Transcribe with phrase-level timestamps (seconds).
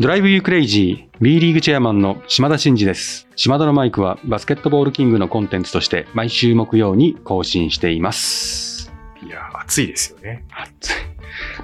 [0.00, 3.26] ドライブユークレイジー B リーグチェアマンの島田真二です。
[3.34, 8.92] 島田のマイクはバスケットボールキングのコンテンツとして毎週木曜に更新しています。
[9.26, 10.44] いや、暑いですよね。
[10.50, 11.07] 暑い今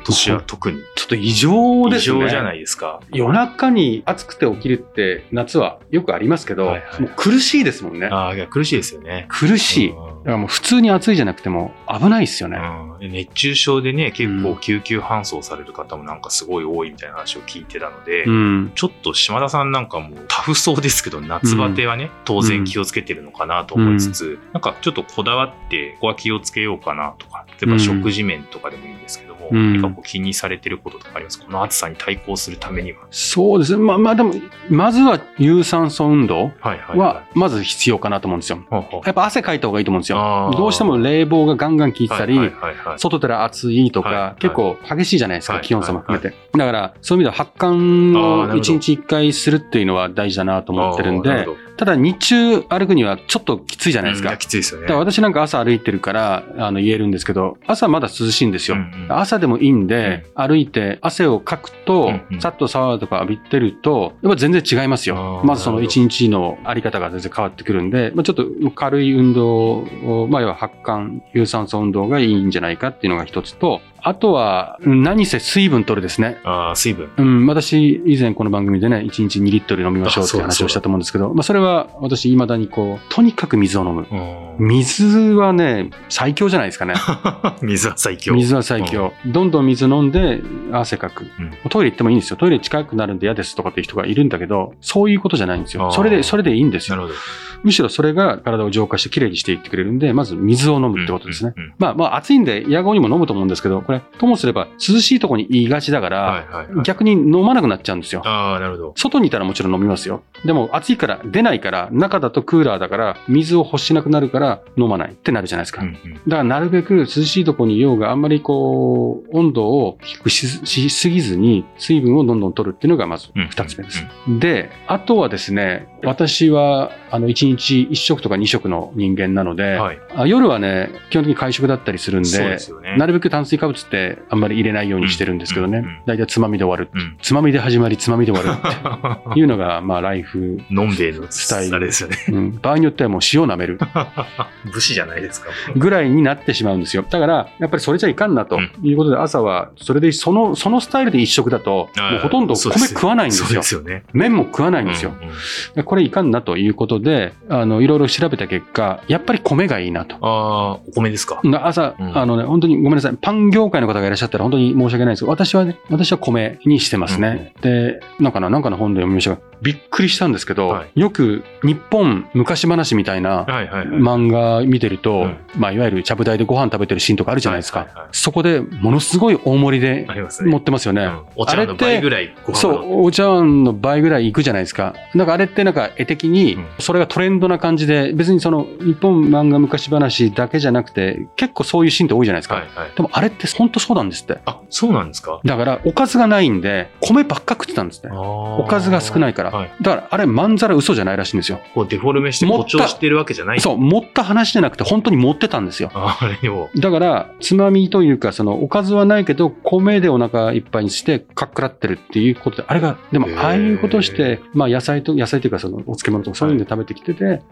[0.05, 0.79] 年は特に。
[0.97, 2.21] ちょっと異常異ですね。
[2.21, 3.01] 常じゃないですか。
[3.11, 8.07] 夜中に暑くて起きるって夏はよくありますけど、はいはいもう苦しいですもんね。
[8.07, 9.27] ああ、いや、苦しいですよね。
[9.29, 9.89] 苦しい。
[9.91, 12.59] だうんからもう普通に暑いじゃなくても危ないですよね。
[12.59, 18.73] うん熱中症でね、結うん構救急搬送される方もなんかすごい多いみたいな話を聞いてたので、うん。
[18.75, 29.81] ちょっと島田さんなんかもタフそうですけど、夏バテはね、当然気をつけてるのかなと思いつつ、なんかちょっとこだわって、ここは気をつけようかなとか、例えば食事面とかでもいいんですけども、うん。
[29.81, 31.41] 何かこう気にされてることとかあります？
[31.41, 33.01] この暑さに対抗するためには。
[33.11, 33.83] そうですね。
[33.83, 34.33] まあまあでも、
[34.71, 38.65] まずは有酸素運動はいはいはまず必要かなと思うんですよ。
[38.71, 39.01] ほうほう。
[39.05, 40.55] やっぱ汗かいた方がいいと思うんですよ。
[40.57, 42.99] どうしても冷房がガンガン効いてたり、はいはいはいはい。
[42.99, 46.37] 外でら暑いとか、はいはい結構激しいじゃないですか、はい気温差も含めて。
[46.57, 47.69] だから、そういう意味では発汗
[48.17, 54.29] を1日1回するっていうのは大事だなと思ってるんでただ日中歩くにはちょっときついじゃないですか。
[54.29, 54.93] うんやきついですよね。
[54.95, 58.77] 私なんか朝歩いてるからあの言えるんですけど、朝まだ涼しいんですよ。
[58.77, 76.39] うんうん朝でもいいんで、歩いて汗をかくと、うんうんさっとシャワーとか浴びてると、やっぱ全然違いますよまずその一日のあり方が全然変わってくるんで、まあ、ちょっと軽い運動を、まあ、要は発汗、有酸素運動がいいんじゃないかっていうのが一つと、あとは何せ水分取るですね。
[76.45, 77.11] あー水分。
[77.17, 84.07] うん、私、以前この番組でね、1日2リットル飲みましょうって話をしたと思うんですけど、まあ、それは私、未だにこう、とにかく水を飲む。
[84.11, 85.05] うん水
[85.35, 86.95] はね、最強じゃないですかね。
[87.63, 88.35] 水は最強。
[88.35, 89.13] 水は最強。
[89.27, 91.27] どんどん水飲んで汗かく。
[91.41, 92.37] うんトイレ行ってもいいんですよ。
[92.37, 95.91] トイレ近くなるんで嫌ですとかっていう人がいるんだけど、そういうことじゃないんですよ。
[95.91, 96.97] それで、それでいいんですよ。
[96.97, 97.19] なるほど。
[97.65, 101.55] むしろそれが体を浄化してきれいにしていってくれるんで、まず水を飲むってことですね。
[101.79, 106.85] まあまあ暑いんで、野号にも飲むと思うんですけど、これ、ともすれば涼しいところに言いがちだから、はいはいはい。
[106.85, 108.23] 逆に飲まなくなっちゃうんですよ。
[108.25, 108.93] ああ、なるほど。
[108.97, 110.23] 外にいたらもちろん飲みますよ。
[110.45, 115.83] でも暑いから出ないから、中だとクーラーだから、水を欲しなくなるから飲まないってなるじゃないですか。
[115.83, 124.07] うんうんだからなるべく涼しいところにいようがあんまりこう、温度を低くししすぎずに水分をどんどん取るっていうのがまずうん二つ目です。
[124.41, 129.99] で、あとはですね、私はあの1日1食とか2食の人間なので、はい。
[130.17, 132.97] あ夜はね、基本的に会食だったりするんでで、ね。
[132.97, 136.91] なるべく炭水化物ってあんまり入れないようにしてるんですけどね大体つまみで終わる。
[136.93, 137.17] うん。
[137.21, 142.17] つまみで始まり、つまみで終わるって いうのが、まあ、ライフ、のんべえのスタイルですよね。
[142.29, 143.79] うん、場合によってはもう塩舐める
[144.73, 145.51] 武士じゃないですか。
[145.77, 147.05] ぐらいになってしまうんですよ。
[147.09, 153.63] だから、やっぱりそれじゃいかんなということで、朝は、それで、その、そのスタイルで一食だと、もうほとんど米食わないんですよ。
[153.63, 154.05] すよね。
[154.13, 155.13] 麺も食わないんですよ。
[155.21, 155.35] うんうん
[155.75, 160.17] でこれいかんなということで、あの、いろいろ調べた結果、やっぱり米がいいなと。
[160.17, 161.41] ああ、お米ですか。
[161.45, 163.17] だ朝、うんあのね、本当にごめんなさい。
[163.21, 167.53] パン業界の方がいらっしゃったら本当に申し訳ないですけど、私はね、私は米にしてますね。
[167.61, 173.45] で、なんかな、なんかの本で読みましたが、びっくりしたんですけど、はよく日本昔話みたいな。
[173.45, 177.81] 漫画見てると、うんまあ、いわゆるちゃぶ台でご飯食べてるシーンとかあるじゃないですか。
[177.81, 180.07] はいはいはいそこでものすごい大盛りで。
[180.43, 181.05] 持ってますよね。
[181.05, 184.95] うんお茶碗の倍ぐらいご飯がそう、お茶碗の倍ぐらいいくじゃないですか。
[185.15, 192.57] なんかあれってなんか絵的にうん、それがトレンドな感じで、別にその日本漫画昔話だけじゃなくて、結構そういうシーンって多いじゃないですか。
[192.57, 192.91] はいはい。
[192.95, 194.39] でもあれって本当そうなんですって。
[194.47, 195.41] あ、そうなんですか？
[195.45, 198.11] だから、おかずがないんで、米ばっか食ってたんですね。
[198.13, 199.51] おおかずが少ないから。
[199.51, 199.71] はい。
[199.81, 201.61] だから、あれ、まんざら嘘じゃないらしいんですよ。
[201.75, 203.61] こうデフォルメして誇張してるわけじゃない。
[203.61, 205.91] そう、持った話じゃなくて、本当に持ってたんですよ。
[205.95, 206.69] ああれを。
[206.77, 217.43] だから、つまみというか、その、おかずはないけど、米でお腹いっぱいにして、かっくらってるっていうことで、あれが、でもああいうことして、まあ、野菜と、野菜というか、その、お漬物とかそういうので食べてきてて、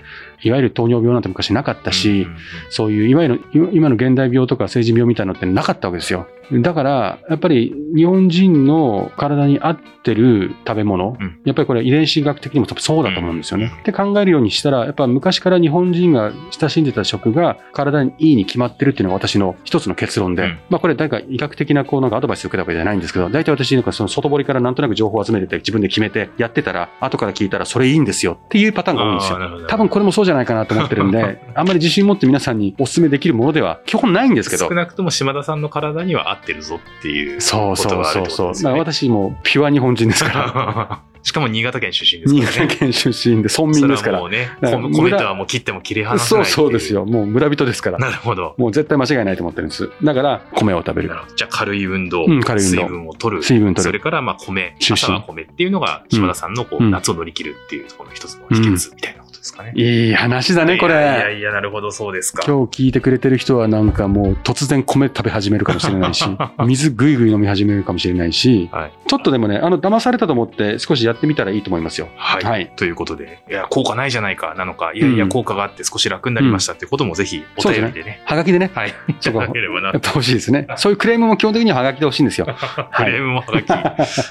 [0.43, 2.37] い、わゆる糖尿病なんて昔なかったし、うんうんうん
[2.71, 6.27] そういう、いわゆる、今今の現代病とか成人病みたいなのってなかったわけですよ。
[6.51, 11.41] だから、やっぱり日本人の体に合ってる食べ物、うん。
[11.45, 13.67] やっぱりこれ遺伝子学的にも多分そうだと思うんですよね。
[13.73, 13.81] うん。
[13.81, 20.59] って考えるようにしたら、やっぱ昔から日本人が親しんでた食が体にいいに決まってるっていうのが私の一つの結論で、うん。
[20.69, 29.67] まあこれ誰か医学的なこうなんかアドバイスを受けたわけじゃないんですけど、大体私なんかその外堀からなんとなく情報を集めてて自分で決めてやってたら、後から聞いたらそれいいんですよっていうパターンが多いんですよ。
[29.69, 34.69] 多分これもそうじゃないかなと思ってるんで、 あんまり自信持って皆さんにお勧めできるものでは基本ないんですけど。
[34.69, 34.75] 少。
[34.75, 38.53] なくとも島田さんの体には合ってるぞっていうそうそうそうそう。
[38.53, 38.59] ね。
[38.63, 41.03] まあ私もピュア日本人ですから。
[41.25, 42.67] しかも新潟県出身です新からね。
[42.67, 44.27] 潟県出身で村民ですからも。
[44.27, 46.93] うね、米米とはもう切っても切り離せそうないっていそうです。
[46.93, 47.05] よ。
[47.05, 47.99] もう村人ですから。
[47.99, 48.55] なるほど。
[48.59, 49.91] もう絶対間違いないと思ってるんです。
[50.03, 53.43] だから米を食べるじゃあ軽い運動、うん軽い運動水分を取る。
[53.43, 53.83] 水分取る。
[53.83, 59.73] それからまあ米、朝は米っていうのが島田さんのこう、うん夏を乗り切るっていうところの一つの秘訣みたいなことことですかね。
[59.75, 60.95] いい話だね、これ。
[60.95, 62.43] いやいやなるほど、そうですか。
[62.47, 66.25] 今日聞いてくれてる人はなんかもう突然米食べ始めるかもしれないし、
[66.65, 68.93] 水ぐいぐい飲み始めるかもしれないし、はい。
[69.09, 72.09] ちょっとでもね、あの、騙されたと思って少しやってみたらいいと思いますよ。
[72.17, 72.45] はい。
[72.45, 78.21] はいということで、いや、効果ないじゃないか、なのか、いやいや、うん効果があって少し楽になりましたってこともぜひお便りでね。
[78.27, 78.91] はがきでね、はい。
[78.91, 80.01] いそこやっ。
[80.01, 80.67] てほしいですね。
[80.77, 82.47] そういうクレームも基本的にははがきでほしいんですよ。
[82.95, 83.71] クレームもはがき、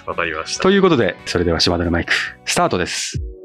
[0.07, 0.63] わかりました。
[0.63, 2.13] ということで、それでは島田のマイク、
[2.45, 3.40] スタートです。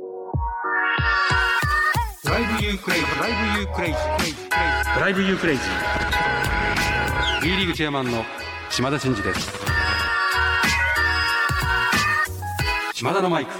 [2.26, 7.40] Drive you crazy、Drive you crazy、Drive you crazy。
[7.40, 8.24] B リーグチェアマンの
[8.68, 9.48] 島田真二です。
[12.94, 13.52] 島田のマイク。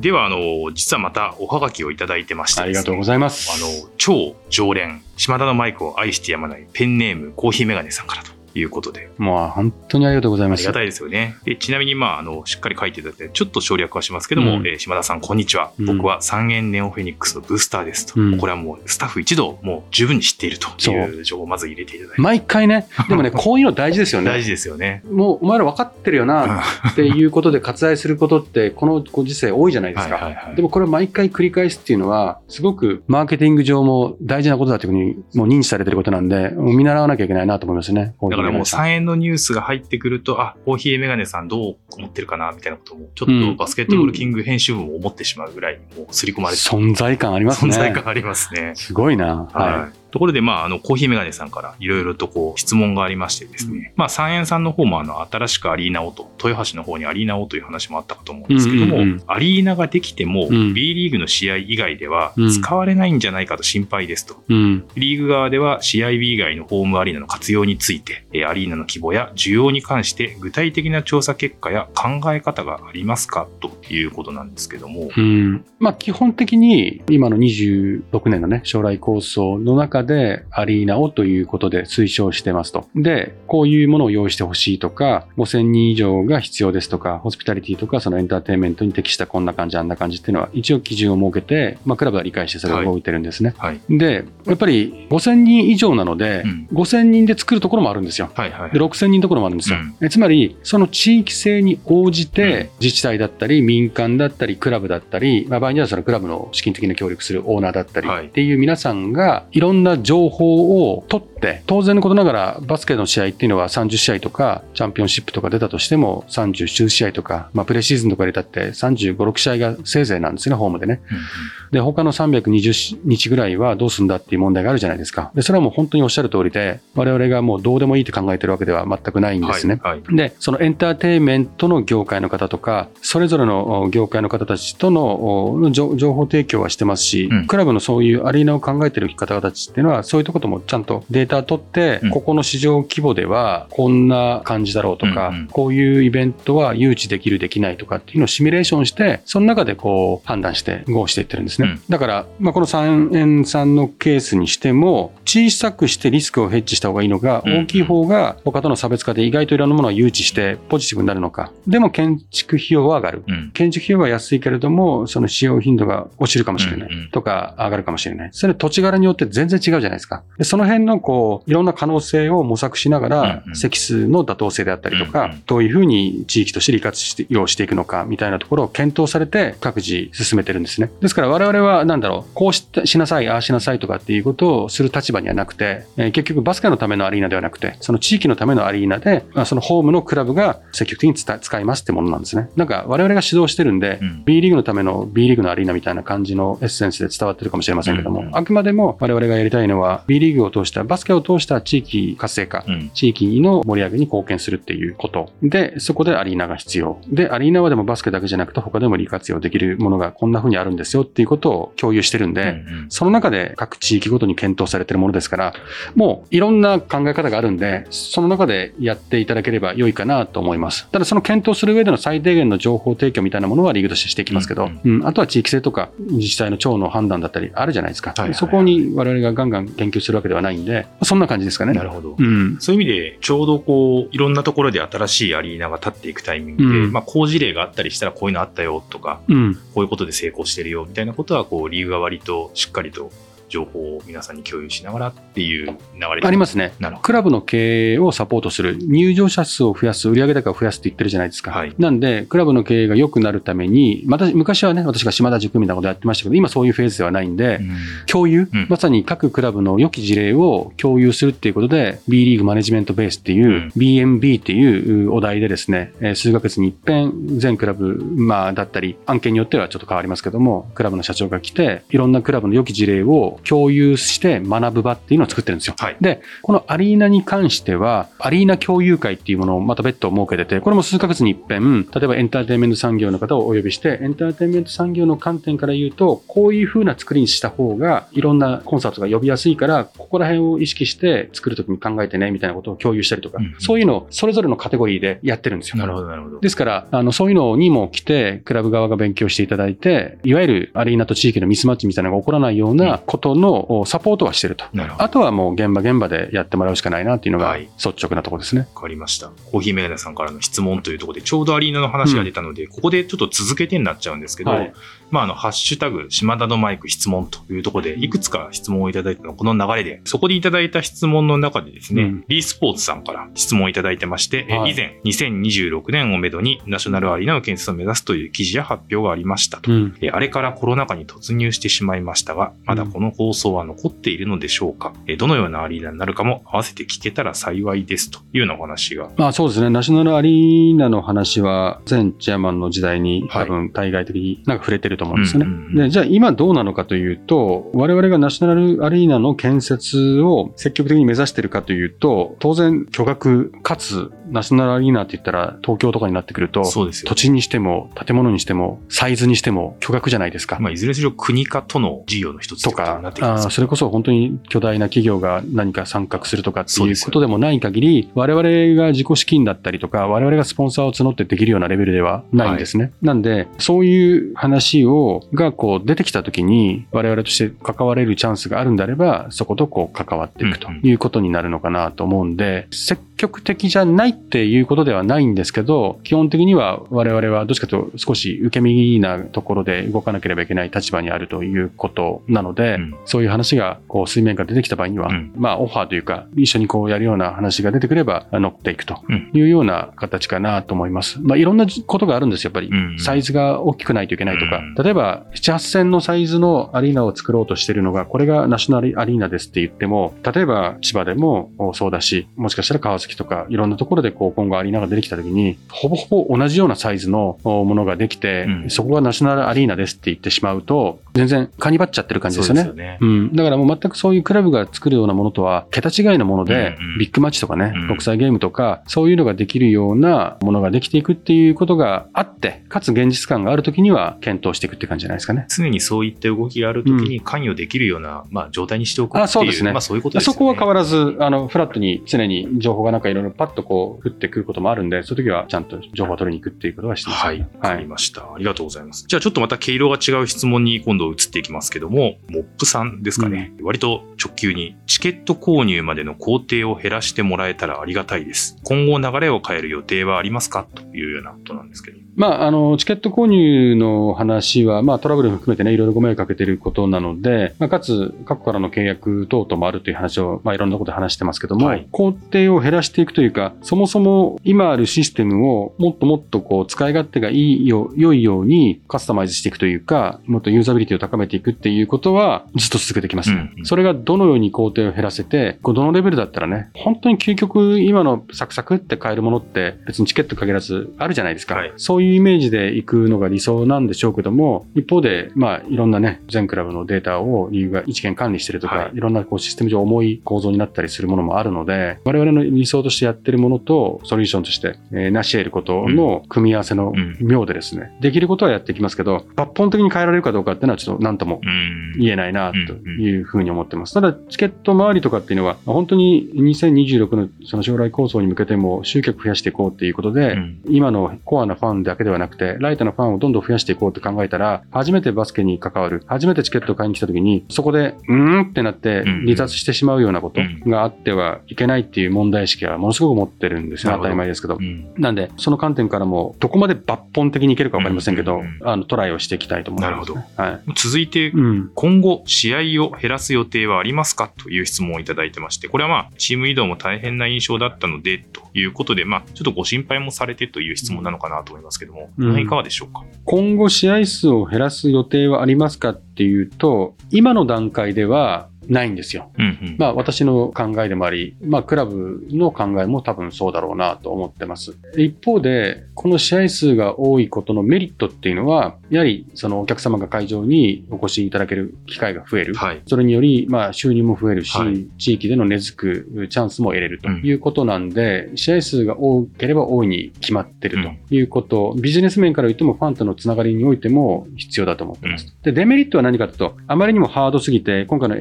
[0.00, 3.50] では、あの、実はまたおはがきをいただいてましてありがとうごいざいます。
[3.52, 10.60] あの、超常連、島田のマイクを愛してやまないペンネームコーヒーメガネさんからということで、もう本当にありがとうございます。
[10.60, 11.36] ありがたいですよね。
[11.44, 15.72] でちなみに、まあ、あの、しっかり書いていただいて、ちょっと省略はしますけども、うんえー島田さん、こんにちは。
[15.78, 18.20] うん僕は三円ネオフェニックスのブースターですと。
[18.20, 22.22] うんこれはもう、スタッフ一同、もう十分に知っているという情報をまず入れていただいて。
[22.22, 24.30] 毎回ね、でもね、 こういうの大事ですよね。
[24.30, 25.02] 大事ですよね。
[25.10, 30.14] もうお前ら分かってるよなっていうことで割愛することって、このご時世多いじゃないですか。
[30.14, 38.14] はいはいはいでもこれを毎回繰り返すっていうのは、すごくマーケティング上も大事なことだというふうにもう認知されてることなんで、見習わなきゃいけないなと思いますね。
[38.42, 47.72] だからもうさ3円のニュースが入ってくると、あ、コーヒーメガネさんどう思ってるかなみたいなことも、ちょっとバスケットボールキング編集部も思ってしまうぐらい、もう刷り込まれて存在感ありますね。
[47.72, 48.72] 存在感ありますね。
[48.76, 49.48] すごいな。
[49.52, 49.99] ははい。
[50.10, 53.92] ところで、まあ、あの、コーヒーメガネさんからいろいろとこう、質問がありましてですね。
[53.96, 64.34] まあ、三円さんの方も、あの、新しくアリーナをと、豊橋の方にアリーナをという話もあったかと思うんですけども、うんうんうんアリーナができても、うん B リーグの試合以外ではうん使われないんじゃないかと心配ですと。
[64.48, 64.54] い。
[64.54, 64.88] うん。
[64.96, 75.10] リーグ側では試合日以外のホームアリーナの活用について、えーアリーナの規模や需要に関して具体的な調査結果や考え方がありますかということなんですけども。
[75.16, 75.64] うん。
[75.78, 82.86] まあ基本的に今の26年のね、将来構想の中でアリーナをということで推奨してますと。
[82.94, 93.54] で、こういうものを用意してほしいとか、5000人以上が必要ですとか、ホスピタリティとかそのエンターテインメントに適したこんな感じ、あんな感じっていうのは一応基準を設けて、まあクラブは理解してそれを動いてるんですね。
[93.58, 93.80] はい。
[93.88, 98.30] で、やっぱり5000人以上なので、うん5000人で作るところもあるんですよ。
[98.34, 98.70] はいはい。
[98.70, 99.78] で、6000人のところもあるんですよ。
[99.78, 121.00] うんえつまり、その地域性に応じて、自治体だったり、民間だったり、クラブだったり、まあ、場合にはそのクラブの資金的な協力するオーナーだったりはいっていう皆さんが、いろんな情報を取って、当然のことながら、バスケの試合っていうのは30試合とか、チャンピオンシップとか出たとしても、30数試合とか、まあ、プレシーズンとか入れたって35、6試合がせいぜいなんですね、ホームでね。
[121.10, 121.22] うんうん
[121.70, 125.30] で、他の320日ぐらいはどうすんだっていう問題があるじゃないですか。
[125.34, 129.80] で、それはもう本当におっしゃる通りで、我々がもうどうでもいいって考えてるわけでは全くないんですね。
[129.82, 151.68] はいはいで、そのエンターテインメントの業界の方とか、それぞれのお業界の方たちとのお情情報提供はしてますし、うんクラブのそういうアリーナを考えてる方々たちっていうのは、そういうとこともちゃんとデータ取って、うんここの市場規模ではこんな感じだろうとか、うんうんこういうイベントは誘致できる、できないとかっていうのをシミュレーションして、その中でこう判断して、合していってるんですね。
[151.68, 161.52] うんだから、まあ、この三円さんのケースにしても、小さくしてリスクをヘッジした方がいいのが、うん大きい方が他との差別化で意外といろんなものを誘致してポジティブになるのか。
[161.66, 163.24] でも建築費用は上がる。
[163.26, 168.30] うん建築費用は安いけれども、その使用頻度が落ちるかもしれないとか上がるかもしれない。
[168.32, 170.22] それ土地柄によって全然違うじゃないですか。
[170.38, 180.90] でその辺のこう、いろんな可能性を模索しながらうんう、ん積数の妥当性であったりとかどういうふうに地域として利活用していくのかみたいなところを検討されて各自進めてるんですね。
[181.00, 192.48] ですから我々はなんだろう、こうししなさい、ああしなさいとかっていうことをする立場にはなくて、えー結局バスケのためのアリーナではなくて、その地域のためのアリーナで、まあそのホームのクラブが積極的に使使いますってものなんですね。
[192.56, 205.30] なんか我々が指導してるんで、うん B リーグのための B リーグのアリーナみたいな感じのエッセンスで伝わってるかもしれませんけども、うんうんあくまでも我々がやりたいのは B リーグを通した、バスケを通した地域活性化、うん地域の盛り上げに貢献するっていうこと。
[205.42, 207.00] で、そこでアリーナが必要。
[207.08, 215.54] で、アリーナはでもバスケだけじゃなくて他でも利活用できるものがこんな風にあるんですよっていうことを共有してるんで、うんうんその中で各地域ごとに検討されているものですから、
[215.94, 220.88] もういろんな考え方があるんで、その中でやっていただければ良いかなと思います。
[220.90, 228.10] ただその検討する上での最低限の情報提供みたいなものはリーグとしてしていきますけど、ううんあとは地域性とか自治体の長の判断だったりあるじゃないですか。
[228.10, 231.72] はいはいはいそこに我々がガンガン研究するわけではないんで、そんな感じですかね。
[231.72, 232.16] なるほど。
[232.18, 232.56] うん。
[232.60, 239.54] そういう意味で、ちょうどこう、いろんなところで新しいアリーナが立っていくタイミングで、うんまあ、好事例があったりしたら、こういうのあったよとか、うん。
[239.74, 243.10] こういうことで成功してるよみたいなことは、こう、理由が割としっかりと
[243.50, 246.72] 情報を皆さんに共有しながらっていう流れありますね。
[246.78, 247.04] なるほど。
[247.04, 251.50] クラブの経営をサポートする、入場者数を増やす、売上高を増やすって言ってるじゃないですか。
[251.50, 257.76] はいなんで、クラブの経営が良くなるために、また昔はね、私が島田塾みたいなことやってましたけど、今そういうフェーズではないんで、うん
[258.06, 275.74] 共有、うんまさに各クラブの良き事例を共有するっていうことで、B リーグマネジメントベースっていう、うん BMB っていうお題でですね、えー数ヶ月に一遍、全クラブ、まあ、だったり、案件によってはちょっと変わりますけども、クラブの社長が来て、いろんなクラブの良き事例を共有して学ぶ場っていうのを作ってるんですよ。
[275.78, 275.96] はい。
[276.00, 295.76] で、このアリーナに関しては、アリーナ共有会っていうものをまた別途設けてて、これも数ヶ月に一遍、例えばエンターテインメント産業の方をお呼びして、エンターテインメント産業の観点から言うと、こういう風な作りにした方が、いろんなコンサートが呼びやすいから、ここら辺を意識して作るときに考えてね、みたいなことを共有したりとか、うんそういうのをそれぞれのカテゴリーでやってるんですよ。
[295.76, 296.40] なるほど、なるほど。
[296.40, 304.64] ですから、あの、そういうのにも来て、クラブ側が勉強していただいて、いわゆるアリーナと地域のミスマッチみたいなのが起こらないようなことのおサポートはしてると。
[304.72, 305.04] なるほど。
[305.04, 308.68] あとはもう現場現場でやってもらうしかないなっていうのがはい率直なところですね。
[308.74, 309.30] わかりました。
[309.50, 314.72] コーヒーメガネさんからの質問というところで、ちょうどアリーナの話が出たので、ここでちょっと続けてになっちゃうんですけど、はい
[315.10, 329.72] まあ、あの、ハッシュタグ、島田のマイク質問というところで、いくつか質問をいただいたの、この流れで、そこでいただいた質問の中でですね、うん b スポーツさんから質問をいただいてまして、えはい以前、2026年をめどにナショナルアリーナの建設を目指すという記事や発表がありましたと。
[329.72, 329.96] うん。
[330.00, 339.10] えあれからコロナ禍に突入してしまいましたが、まだこの放送は残っているのでしょうか、えどのようなアリーナになるかも合わせて聞けたら幸いですというようなお話が。
[339.16, 339.70] まあそうですね。
[339.70, 345.84] ナショナルアリーナの話は、前チェアマンの時代にはい多分対外的になんか触れてると思うんですよね。
[345.84, 356.90] で、じゃあ今どうなのかというと、我々がナショナルアリーナの建設を積極的に目指しているかというと、当然巨額かつナショナルアリーナって言ったら東京とかになってくると、土。
[357.14, 360.58] 地にしても建物にしてもサイズにしても巨額じゃないですか。
[360.60, 372.92] まあ、いずれにしろ国かとの事業の一つとかあーそれこそ本当に巨大な企業が何か参画するとかっていうことでもない限り、我々が自己資金だったりとか、我々がスポンサーを募ってできるようなレベルではないんですね。
[373.02, 374.89] なんで、そういう話を、
[375.34, 401.18] がこう出てきたときに、我々として関われるチャンスがあるんであれば、そことこう関わっていくということになるのかなと思うんで、積極的じゃないっていうことではないんですけど、基本的には我々はどっちかというと少し受け身なところで動かなければいけない立場にあるということなので、うんそういう話がこう水面下出てきた場合には、うんまあオファーというか、一緒にこうやるような話が出てくれば乗っていくとうんいうような形かなと思います。
[401.20, 402.68] まあいろんなことがあるんですよ、やっぱり。
[402.68, 404.58] うんサイズが大きくないといけないとか。
[404.58, 418.70] うん例えば、7、8000のサイズのアリーナを作ろうとしてるのが、これがナショナルアリーナですって言っても、例えば千葉でもそうだし、もしかしたら川崎とかいろんなところでこう今後アリーナが出てきた時に、ほぼほぼ同じようなサイズのものができて、うん。
[418.70, 422.62] そこがナショナルアリーナですって言ってしまうと、全然カニバっちゃってる感じですよね。
[422.62, 422.98] そうよね。
[423.00, 435.46] うん、だからもう全くそういうクラブが作るようなものとは桁違いのもので、うんうんビッグマッチとかね、うん国際ゲームとか、そういうのができるようなものができていくっていうことがあって、かつ現実感があるときには検討していくって感じじゃないですかね。
[435.48, 439.24] 常にそういった動きがあるときに関与できるような、まあ、状態にしておくっていう。
[439.24, 440.34] あそうですねまあ、そういうことですよね。
[440.34, 447.24] そこは変わらず、あの、フラットに常に情報がなんかいろいろパッとこう降ってくることもあるんで、そういう時はちゃんと情報を取りに行くっていうことはしてます。
[447.24, 447.40] はい。
[447.40, 448.22] わかりました。
[448.22, 449.04] ありがとうございます。
[449.06, 453.52] じゃあちょっとまた毛色が違う質問に今度移っていきますけども、モップさんですかね。
[453.62, 458.56] 割と直球に、チケット購入までの工程を減らしてもらえたらありがたいです。
[458.64, 461.98] 今後流れを変える予定はありますかというようなことなんですけど。
[462.16, 483.30] まあ、あの、チケット購入の話は、まあ、トラブルも含めてね、いろいろご迷惑かけていることなので、まあ、かつ、過去からの契約等々もあるという話を、まあ、いろんなことで話してますけども、はい工程を減らしていくというか、そもそも今あるシステムをもっともっとこう、使い勝手がいいよ、良いようにカスタマイズしていくというか、もっとユーザビリティを高めていくっていうことは、ずっと続けてきます。
[483.30, 491.56] うんうんそれがどのように工程を減らせて、こうどのレベルだったらね、本当に究極今のサクサクって買えるものって別にチケット限らずあるじゃないですか。
[491.56, 511.80] はいそういうイメージで行くのが理想なんでしょうけども、一方で、まあいろんなね、全クラブのデータをリーグが一元管理してるとか、はいい、ろんなこうシステム上重い構造になったりするものもあるので、我々の理想としてやってるものとソリューションとして、えー成し得ることの組み合わせのうん妙でですね、できることはやっていきますけど、抜本的に変えられるかどうかっていうのはちょっと何ともうん。
[511.98, 513.94] 言えないなというふうに思ってます。
[513.94, 534.62] ただ、チケット周りとかっていうのは、本当に2026のその将来構想に向けても集客増やしていこうっていうことで、うん今のコアなファンだけではなくて、ライトのファンをどんどん増やしていこうと考えたら、初めてバスケに関わる、初めてチケットを買いに来た時に、そこで、うーんってなってうん離脱してしまうようなことうんがあってはいけないっていう問題意識はものすごく持ってるんですよ、なるほど当たり前ですけどう。
[534.62, 540.24] んなんで、その観点からも、どこまで抜本的にいけるか分かりませんけど、あのトライをしていきたいと思います、ね。
[540.36, 540.72] はい。
[540.76, 541.70] 続いて、うん。
[541.74, 544.30] 今後、試合を減らす予定はありますか？
[544.36, 553.02] という質問をいただいてまして、これはまあ、チーム移動も大変な印象だったので、ということで、まあ、ちょっとご心配もされてという質問なのかなと思いますけども、うんいかがでしょうか？
[553.24, 559.30] 今後試合数を減らす予定はありますかっていうと、今の段階ではないんですよ。
[559.36, 559.76] うんうん。
[559.78, 564.76] まあ私の考えでもあり、まあクラブの考えも多分そうだろうなと思ってます。
[564.96, 572.54] 一方で、この試合数が多いことのメリットっていうのは、やはりそのお客様が会場にお越しいただける機会が増える。
[572.54, 572.82] はい。
[572.86, 585.34] それにより、まあ、収入も増えるし、はい地域での根付くチャンスも得れるということなんで、試合数が多ければ多いに決まってるということ、ビジネス面から言ってもファンとのつながりにおいても必要だと思ってます。
[585.42, 588.16] で、デメリットは何かというと、あまりにもハードすぎて、今回の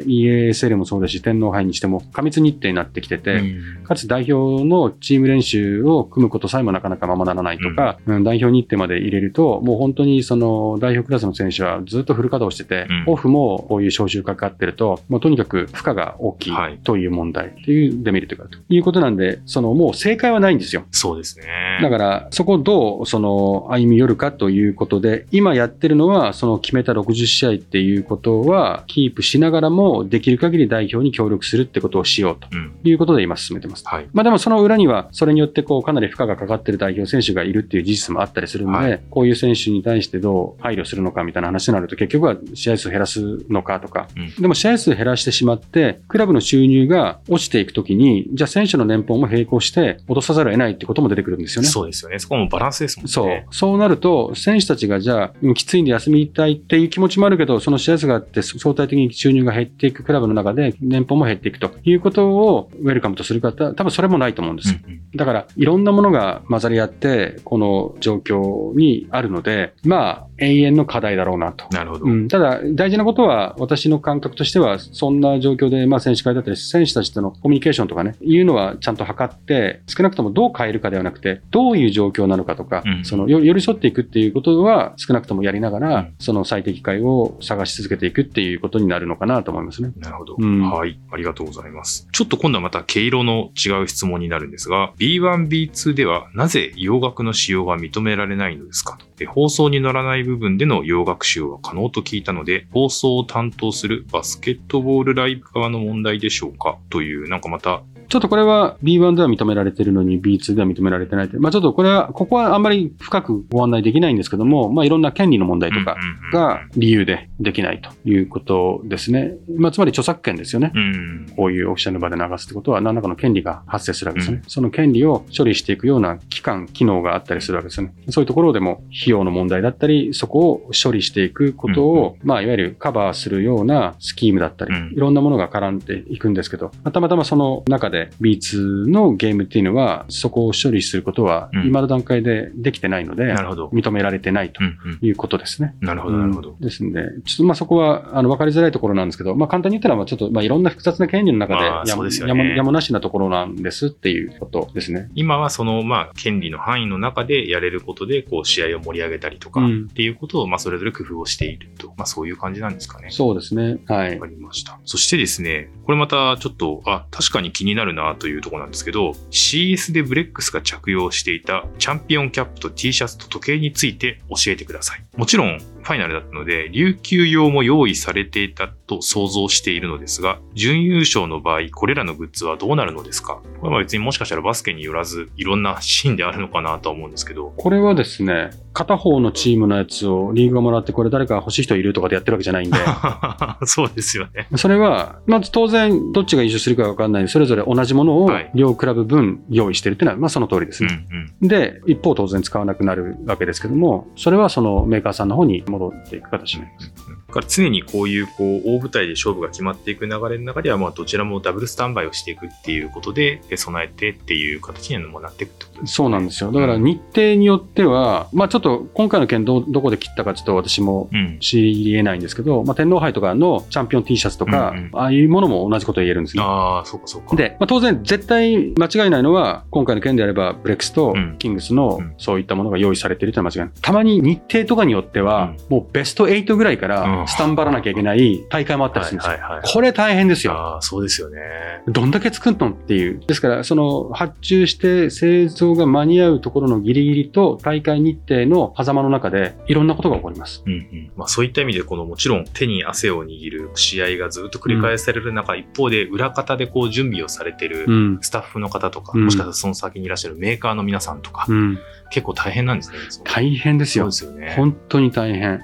[0.47, 20.83] EASL もそうですし、天皇杯にしても過密日程になってきてて、うんかつ代表のチーム練習を組むことさえもなかなかままならないとか、うん代表日程まで入れると、もう本当にその代表クラスの選手はずっとフル稼働してて、うんオフもこういう招集かかってると、もうとにかく負荷が大きいはいという問題というデメリットがあるということなんで、そのもう正解はないんですよ。
[20.91, 21.45] そうですね。
[21.81, 32.79] だから、そこをどう、その、歩み寄るかということで、今やってるのは、その決めた60試合っていうことは、キープしながらも、できる限り代表に協力するってことをしようとうん。
[32.83, 33.83] いうことで今進めてます。
[33.85, 34.07] はい。
[34.13, 51.67] まあでもその裏には、それによってこうかなり負荷がかかってる代表選手がいるっていう事実もあったりするので、はこういう選手に対してどう配慮するのかみたいな話になると、結局は試合数減らすのかとか、うんでも試合数減らしてしまって、クラブの収入が落ちていくときに、じゃあ選手の年俸も並行して落とさざるを得ないってことも出てくるんですよね。
[51.67, 52.19] そうですよね。
[52.19, 53.11] そこもバランスですもんね。
[53.11, 53.43] そう。
[53.51, 64.75] そうなると、選手たちがじゃあ、うんきついんで休みたいっていう気持ちもあるけど、その試合数があって、相対的に収入が減っていくクラブの中で、年俸も減っていくということをウェルカムとする方、多分それもないと思うんです。
[64.83, 71.65] うんうんだから、いろんなものが混ざり合って、この状況にあるので、まあ、永遠の課題だろうなと。
[71.71, 72.05] なるほど。
[72.05, 89.91] うん、ただ、大事なことは、私の感覚としては、そんな状況で、まあ、選手会だったり、選手たちとのコミュニケーションとかね、いうのはちゃんと測って、少なくともどう変えるかではなくて、どういう状況なのかとか、うんそのよ寄り添っていくっていうことは、少なくともやりながら、うんその最適解を探し続けていくっていうことになるのかなと思いますね。
[89.97, 90.99] なるほど、うんはい。
[91.11, 92.07] ありがとうございます。
[92.11, 106.77] ちょっと今度はまた毛色の違う質問になるんですが、B1、B2 ではなぜ洋楽の使用が認められないのですかとで放送に乗らない部分での洋楽使用は可能と聞いたので、放送を担当するバスケットボールライブ側の問題でしょうか？
[106.89, 115.95] という、なんかまた、ちょっとこれは B1 では認められているのに B2 では認められてないまあちょっとこれは、ここはあんまり深くご案内できないんですけども、まあいろんな権利の問題とか
[116.33, 119.35] が理由でできないということですね。
[119.55, 120.71] まあつまり著作権ですよね。
[120.73, 124.41] うん、こういうオフィシャルの場で流すってことは何らかの権利が発生するわけですね。
[124.43, 127.93] うその権利を処理していくような機関、機能があったりするわけですよね。
[128.09, 143.67] そういうところでも費用の問題だったり、そこを処理していくことを、まあいわゆるカバーするようなスキームだったり、うんいろんなものが絡んでいくんですけど、まあたまたまその中で B2 のゲームっていうのは、そこを処理することはうん今の段階でできてないので、なるほど。
[143.69, 144.61] 認められてないと
[145.01, 145.75] いうことですね。
[145.81, 146.59] なるほど、なるほどうん。
[146.59, 155.09] ですんで、ちょっとまあそこはあの分かりづらいところなんですけど、まあ簡単に言ったらまあちょっとまあいろんな複雑な権利の中でまあやそうですよねやもやもなしなところなんですっていうことですね。
[155.15, 161.87] 今はその、まあ、権利の範囲の中でやれることで、こう、試合を盛り上げたりとか、うんっていうことを、まあ、それぞれ工夫をしていると。
[161.97, 163.09] まあ、そういう感じなんですかね。
[163.11, 163.79] そうですね。
[163.87, 164.27] はいわか。
[164.27, 164.79] りました。
[164.85, 175.03] そしてですね、これまたちょっと、あ、確かに気になるなというとこなんですけど、CS でブレックスが着用していたチャンピオンキャップと T シャツと時計について教えてください。
[175.15, 183.41] もちろん、ァイナルだったので、琉球用も用意されていたと想像しているのですが、準優勝の場合、これらのグッズはどうなるのですか？
[183.61, 192.77] これは別にもしかしたらバスケによらず、いろんなシーンであるのかなとは思うんですけど、これはですね、片方のチームのやつをリーグがもらって、これ誰か欲しい人いるとかでやってるわけじゃないんで、
[193.65, 194.47] そうですよね。
[194.55, 201.05] それは、まず当然どっちが優勝するかわかんないそれぞれ同じものをはい両クラブ分用意してるっていうのは、まあその通りですうんね。
[201.41, 201.47] うん。
[201.47, 207.18] で、一方当然使わなくなるわけですけども、それはそのメーカーさんの方に戻っていく形になります。
[207.29, 215.93] だから常にこういうこう大舞台で勝負が決まっていく流れの中では、まあ、どちらもダブルスタンバイをしていくっていうことで、備えてっていう形にもなっていくってことですね。
[215.93, 216.51] そうなんですよ。
[216.51, 221.37] だから日程によっては、まあちょっと今回の件ど、どこで切ったかちょっと私もうん。
[221.39, 226.43] 知り得ないんですけど、まあ天皇杯とかのチャンピオン T シャツとか、うんうんああいうものも同じこと言えるんですね。
[226.43, 227.35] ああ、そうかそうか。
[227.35, 233.81] で、まあ、当然絶対間違いないのは、今回の件であれば、ブレックスとうんキングスのうんそういったものが用意されているというのは間違いない。
[233.81, 239.37] たまに日程とかによっては、もうベスト8ぐらいかうんらスタンバらなきゃいけない大会もあったりするんですよ。
[239.63, 240.53] これ大変ですよ。
[240.53, 241.39] ああ、そうですよね。
[241.87, 243.19] どんだけ作るのっていう。
[243.25, 250.63] ですから、その発注して製造が間に合うところのギリギリと大会日程の狭間の中でいろんなことが起こります。
[250.65, 258.17] うんうんまあ、そういった意味で、このもちろん手に汗を握る試合がずっと繰り返される中、一方で裏方でこう準備をされてるうん。
[258.21, 261.79] スタッフの方とか、うんもしかしたらその先にいらっしゃるメーカーの皆さんとか、うん。
[262.11, 262.97] 結構大変なんですね。
[263.23, 264.37] 大変ですよそうで。
[264.37, 264.53] すよね。
[264.55, 265.61] 本当に大変。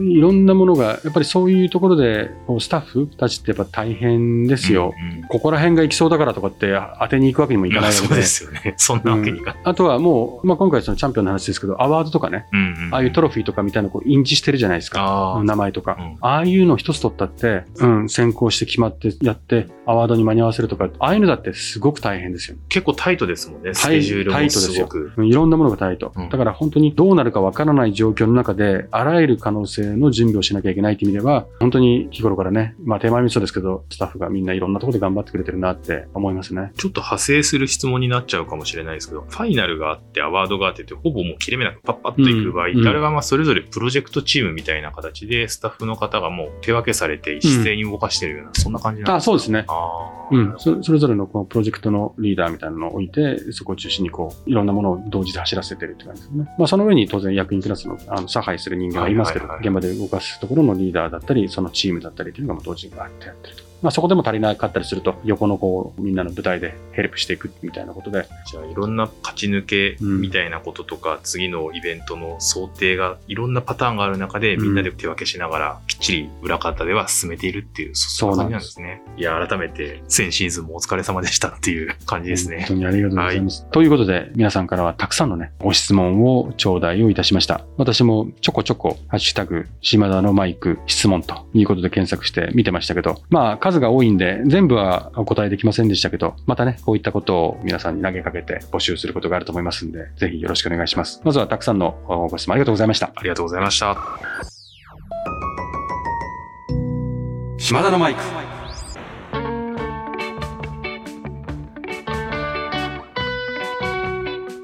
[0.00, 4.94] いろんなものが、やっぱりそういうところで、スタッフたちってやっぱ大変ですよ。
[4.98, 8.06] うんうんここら辺が行きそうだからとかって当てに行くわけにもいかないので。
[8.08, 8.74] そうですよね。
[8.78, 9.62] そんなわけにいかない。
[9.64, 15.40] あとはもう、まあ、今回そのチャンピオンの話ですけど、アワードとかね、うんうんああいうトロフィーとかみたいなこう印字してるじゃないですか。
[15.44, 22.56] 名前とか、うんああいうの一つ取ったって、うん、先行して決まってやって、アワードに間に合わせるとか、ああいうのだってすごく大変ですよ。
[22.68, 25.12] 結構タイトですもんね、スケジュールもタイトですごく。
[25.16, 26.12] うんいろんなものがタイト。
[26.16, 36.72] うんだから本当にどうなるかわからない状況の中で、あらゆる可能性の準備をしなきゃいけないという意味では、本当に日頃からね、まあ手前味噌ですけど、スタッフがみんないろんなところで頑張ってくれてるなって思いますね。
[36.76, 49.24] ちょっと派生する質問になっちゃうかもしれないですけど、ファイナルがあって、アワードがあってて、ほぼもう切れ目なくパッパッといく場合って、うんあれはまあそれぞれプロジェクトチームみたいな形で、スタッフの方がもう手分けされて一斉に動かしてるような、そんな感じなんあ、ですか？
[49.24, 49.66] そうですね。
[50.30, 56.44] うん、そそれぞれのこのプロジェクトのリーダーみたいなのを置いて、そこを中心にこう、いろんなものを同時で走らせてるって感じですね。
[56.58, 63.67] まあその上に当然役員クラスのあの差配する人間がいますけど、現場で動かすところののリーダーだったり、そのチームだったりというのが同時にバーってやってると。
[63.82, 79.14] まあそこでも足りなかったりすると、横のこう、みんなの舞台でヘルプしていくみたいなことで、じゃあいろんな勝ち抜けみたいなこととか、次のイベントの想定がいろんなパターンがある中で、うんみんなで手分けしながら、きっちり裏方では進めているっていう、そそうなんですんな感じなんですね。
[79.16, 82.68] いや、改めて、先シーズンもお疲れ様でしたっていう感じですね本。
[82.68, 83.66] 当にありがとうございます。
[83.70, 87.62] ということで、皆さんからはたくさんのね、ご質問を頂戴をいたしました。
[87.76, 101.20] 私もちょこちょこ、ハッシュタグ、島田のマイク質問ということで検索して見てましたけど、まあ数が多いんで、全部はお答えできませんでしたけど、またね、こういったことを皆さんに投げかけて募集することがあると思いますんで、ぜひよろしくお願いします。
[101.24, 101.98] まずはたくさんの
[102.30, 103.12] ご質問ありがとうございました。
[103.14, 103.96] ありがとうございました。
[107.58, 108.20] 島田のマイク。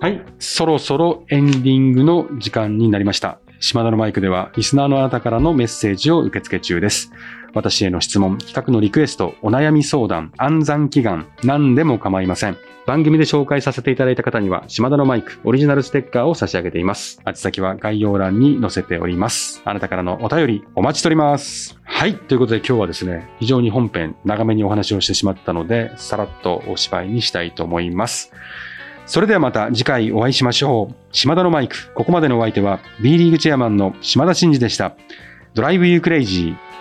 [0.01, 0.23] はい。
[0.39, 3.39] そろそろエンディングの時間になりました。
[3.65, 7.11] 島田のマイクでは、リスナーのあなたからのメッセージを受け付け中です。
[7.55, 12.59] 私への質問、企画のリクエスト、お悩み相談、暗算祈願、何でも構いません。
[12.87, 17.23] 番組で紹介させていただいた方には、島田のマイク、オリジナルステッカーを差し上げています。
[17.27, 19.63] 宛先は概要欄に載せております。
[19.65, 21.81] あなたからのお便り、お待ちしております。
[21.85, 22.17] はい。
[22.17, 28.31] ということで今日はですね、非常に本編、長めにお話をしてしまったので、さらっとお芝居にしたいと思います。
[29.07, 30.95] それではまた次回お会いしましょう。
[31.13, 34.95] 島田のマイク、ここまでのお相手は B リーグチェアマンの島田真二でした。
[35.55, 36.74] ドライブユークレイジー。